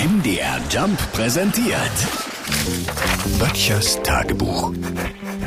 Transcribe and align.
MDR 0.00 0.58
Jump 0.70 0.98
präsentiert. 1.12 1.76
Böttchers 3.38 4.02
Tagebuch. 4.02 4.72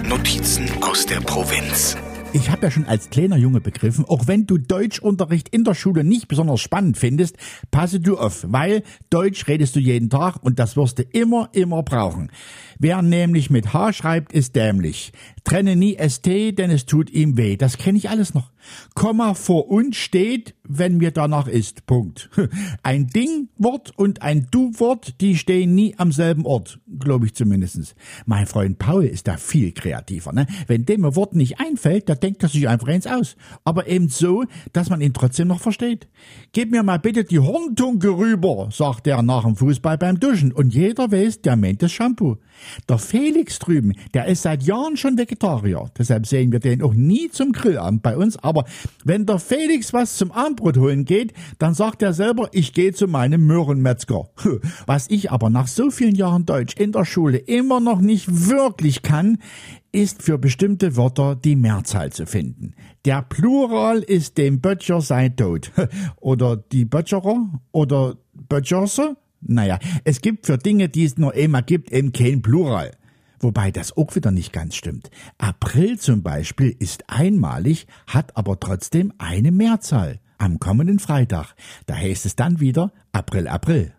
Notizen 0.07 0.69
aus 0.83 1.07
der 1.07 1.21
Provinz. 1.21 1.97
Ich 2.33 2.51
habe 2.51 2.65
ja 2.65 2.71
schon 2.71 2.85
als 2.85 3.09
kleiner 3.09 3.37
Junge 3.37 3.61
begriffen, 3.61 4.05
auch 4.05 4.27
wenn 4.27 4.45
du 4.45 4.59
Deutschunterricht 4.59 5.49
in 5.49 5.63
der 5.63 5.73
Schule 5.73 6.03
nicht 6.03 6.27
besonders 6.27 6.61
spannend 6.61 6.97
findest, 6.97 7.35
passe 7.71 7.99
du 7.99 8.17
auf, 8.17 8.45
weil 8.47 8.83
Deutsch 9.09 9.47
redest 9.47 9.75
du 9.75 9.79
jeden 9.79 10.11
Tag 10.11 10.37
und 10.43 10.59
das 10.59 10.77
wirst 10.77 10.99
du 10.99 11.03
immer, 11.03 11.49
immer 11.53 11.81
brauchen. 11.81 12.29
Wer 12.77 13.01
nämlich 13.01 13.49
mit 13.49 13.73
H 13.73 13.93
schreibt, 13.93 14.33
ist 14.33 14.55
dämlich. 14.55 15.13
Trenne 15.43 15.75
nie 15.75 15.97
ST, 15.99 16.25
denn 16.57 16.71
es 16.71 16.85
tut 16.85 17.09
ihm 17.09 17.37
weh. 17.37 17.57
Das 17.57 17.77
kenne 17.77 17.97
ich 17.97 18.09
alles 18.09 18.33
noch. 18.33 18.51
Komma 18.95 19.33
vor 19.33 19.69
uns 19.69 19.97
steht, 19.97 20.55
wenn 20.63 20.97
mir 20.97 21.11
danach 21.11 21.47
ist. 21.47 21.85
Punkt. 21.85 22.29
Ein 22.83 23.07
Ding-Wort 23.07 23.91
und 23.97 24.21
ein 24.21 24.47
Du-Wort, 24.51 25.19
die 25.19 25.35
stehen 25.35 25.75
nie 25.75 25.95
am 25.97 26.11
selben 26.11 26.45
Ort, 26.45 26.79
glaube 26.99 27.25
ich 27.25 27.35
zumindestens. 27.35 27.95
Mein 28.25 28.45
Freund 28.45 28.79
Paul 28.79 29.03
ist 29.05 29.27
da 29.27 29.37
viel 29.37 29.73
kreativer. 29.73 30.31
Ne? 30.31 30.47
Wenn 30.67 30.85
dem 30.85 31.05
ein 31.05 31.15
Wort 31.15 31.35
nicht 31.35 31.59
einfällt, 31.59 32.07
da 32.07 32.15
denkt 32.15 32.43
er 32.43 32.49
sich 32.49 32.67
einfach 32.67 32.87
eins 32.87 33.07
aus. 33.07 33.35
Aber 33.65 33.87
eben 33.87 34.09
so, 34.09 34.45
dass 34.71 34.89
man 34.89 35.01
ihn 35.01 35.13
trotzdem 35.13 35.49
noch 35.49 35.59
versteht. 35.59 36.07
Gib 36.53 36.71
mir 36.71 36.83
mal 36.83 36.99
bitte 36.99 37.25
die 37.25 37.39
Horntunke 37.39 38.09
rüber, 38.09 38.69
sagt 38.71 39.07
er 39.07 39.21
nach 39.21 39.43
dem 39.43 39.55
Fußball 39.55 39.97
beim 39.97 40.19
Duschen. 40.19 40.53
Und 40.53 40.73
jeder 40.73 41.11
weiß, 41.11 41.41
der 41.41 41.57
meint 41.57 41.81
das 41.81 41.91
Shampoo. 41.91 42.37
Der 42.87 42.97
Felix 42.97 43.59
drüben, 43.59 43.93
der 44.13 44.27
ist 44.27 44.43
seit 44.43 44.63
Jahren 44.63 44.97
schon 44.97 45.17
Vegetarier. 45.33 45.89
Deshalb 45.97 46.27
sehen 46.27 46.51
wir 46.51 46.59
den 46.59 46.81
auch 46.81 46.93
nie 46.93 47.29
zum 47.29 47.51
Grillabend 47.51 48.03
bei 48.03 48.15
uns. 48.15 48.37
Aber 48.37 48.65
wenn 49.03 49.25
der 49.25 49.39
Felix 49.39 49.93
was 49.93 50.17
zum 50.17 50.31
Abendbrot 50.31 50.77
holen 50.77 51.05
geht, 51.05 51.33
dann 51.59 51.73
sagt 51.73 52.01
er 52.01 52.13
selber, 52.13 52.49
ich 52.51 52.73
gehe 52.73 52.93
zu 52.93 53.07
meinem 53.07 53.45
Möhrenmetzger. 53.45 54.29
Was 54.85 55.09
ich 55.09 55.31
aber 55.31 55.49
nach 55.49 55.67
so 55.67 55.89
vielen 55.89 56.15
Jahren 56.15 56.45
Deutsch 56.45 56.75
in 56.77 56.91
der 56.91 57.05
Schule 57.05 57.37
immer 57.37 57.79
noch 57.79 57.99
nicht 57.99 58.49
wirklich 58.49 59.01
kann, 59.01 59.39
ist 59.91 60.23
für 60.23 60.37
bestimmte 60.37 60.95
Wörter 60.95 61.35
die 61.35 61.55
Mehrzahl 61.55 62.11
zu 62.11 62.25
finden. 62.25 62.73
Der 63.05 63.21
Plural 63.21 63.99
ist 63.99 64.37
dem 64.37 64.59
Böttcher 64.59 65.01
sei 65.01 65.29
tot. 65.29 65.71
Oder 66.19 66.57
die 66.57 66.85
Böttcherer 66.85 67.47
oder 67.71 68.17
Böttcherse 68.33 69.17
naja, 69.45 69.77
es 70.05 70.21
gibt 70.21 70.45
für 70.45 70.57
Dinge, 70.57 70.87
die 70.87 71.03
es 71.03 71.17
nur 71.17 71.33
immer 71.35 71.61
gibt, 71.61 71.91
eben 71.91 72.13
kein 72.13 72.41
Plural. 72.41 72.91
Wobei 73.43 73.71
das 73.71 73.95
auch 73.97 74.15
wieder 74.15 74.31
nicht 74.31 74.53
ganz 74.53 74.75
stimmt. 74.75 75.11
April 75.37 75.99
zum 75.99 76.23
Beispiel 76.23 76.75
ist 76.79 77.03
einmalig, 77.07 77.87
hat 78.07 78.35
aber 78.37 78.59
trotzdem 78.59 79.13
eine 79.17 79.51
Mehrzahl. 79.51 80.19
Am 80.37 80.59
kommenden 80.59 80.99
Freitag. 80.99 81.53
Da 81.85 81.95
heißt 81.95 82.25
es 82.25 82.35
dann 82.35 82.59
wieder 82.59 82.91
April, 83.11 83.47
April. 83.47 83.93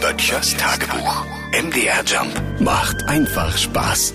Böttchers 0.00 0.56
Tagebuch. 0.56 1.24
MDR 1.52 2.04
Jump 2.04 2.60
macht 2.60 3.02
einfach 3.04 3.56
Spaß. 3.56 4.14